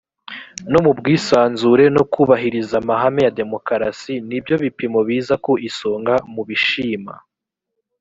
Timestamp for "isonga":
5.69-6.13